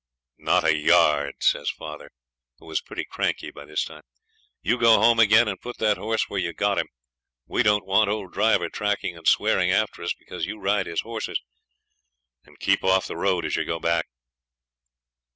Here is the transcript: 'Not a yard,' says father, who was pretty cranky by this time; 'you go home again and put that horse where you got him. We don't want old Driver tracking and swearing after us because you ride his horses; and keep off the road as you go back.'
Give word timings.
'Not 0.39 0.63
a 0.63 0.75
yard,' 0.75 1.35
says 1.43 1.69
father, 1.69 2.09
who 2.57 2.65
was 2.65 2.81
pretty 2.81 3.05
cranky 3.05 3.51
by 3.51 3.65
this 3.65 3.85
time; 3.85 4.01
'you 4.63 4.79
go 4.79 4.99
home 4.99 5.19
again 5.19 5.47
and 5.47 5.61
put 5.61 5.77
that 5.77 5.99
horse 5.99 6.27
where 6.27 6.39
you 6.39 6.53
got 6.53 6.79
him. 6.79 6.87
We 7.45 7.61
don't 7.61 7.85
want 7.85 8.09
old 8.09 8.33
Driver 8.33 8.67
tracking 8.69 9.15
and 9.15 9.27
swearing 9.27 9.69
after 9.69 10.01
us 10.01 10.15
because 10.15 10.47
you 10.47 10.57
ride 10.59 10.87
his 10.87 11.01
horses; 11.01 11.39
and 12.45 12.59
keep 12.59 12.83
off 12.83 13.05
the 13.05 13.15
road 13.15 13.45
as 13.45 13.55
you 13.55 13.63
go 13.63 13.79
back.' 13.79 14.07